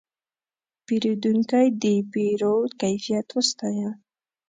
[0.85, 3.89] پیرودونکی د پیرود کیفیت وستایه.